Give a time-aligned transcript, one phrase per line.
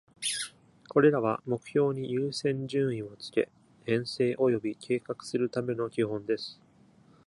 [0.89, 3.49] これらは、目標に優先順位を付け、
[3.85, 6.59] 編成および計画するための基本です。